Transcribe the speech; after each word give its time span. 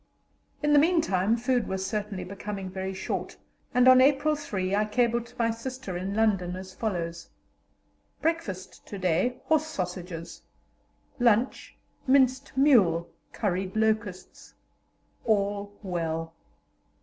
In 0.63 0.73
the 0.73 0.79
meantime 0.79 1.37
food 1.37 1.67
was 1.67 1.85
certainly 1.85 2.23
becoming 2.23 2.71
very 2.71 2.91
short, 2.91 3.37
and 3.71 3.87
on 3.87 4.01
April 4.01 4.35
3 4.35 4.75
I 4.75 4.83
cabled 4.85 5.27
to 5.27 5.35
my 5.37 5.51
sister 5.51 5.95
in 5.95 6.15
London 6.15 6.55
as 6.55 6.73
follows: 6.73 7.29
"Breakfast 8.19 8.83
to 8.87 8.97
day, 8.97 9.41
horse 9.43 9.67
sausages; 9.67 10.41
lunch, 11.19 11.77
minced 12.07 12.51
mule, 12.57 13.11
curried 13.31 13.75
locusts. 13.77 14.55
All 15.23 15.71
well." 15.83 16.33